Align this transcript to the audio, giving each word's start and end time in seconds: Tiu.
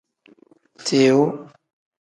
Tiu. 0.85 1.23